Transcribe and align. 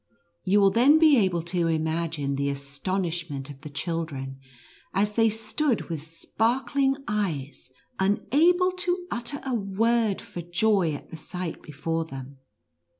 You 0.43 0.61
will 0.61 0.71
then 0.71 0.97
"be 0.97 1.15
able 1.17 1.43
to 1.43 1.69
im 1.69 1.85
agine 1.85 2.35
the 2.35 2.49
astonishment 2.49 3.51
of 3.51 3.61
the 3.61 3.69
children, 3.69 4.39
as 4.95 5.13
they 5.13 5.29
stood 5.29 5.89
with 5.91 6.01
sparkling 6.01 6.97
eyes, 7.07 7.69
unable 7.99 8.71
to 8.71 9.05
utter 9.11 9.39
a 9.45 9.53
word, 9.53 10.19
for 10.19 10.41
joy 10.41 10.95
at 10.95 11.11
the 11.11 11.17
sight 11.17 11.61
before 11.61 12.05
them. 12.05 12.39